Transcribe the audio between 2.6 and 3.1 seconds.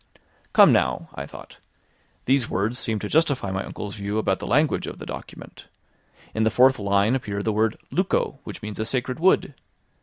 seem to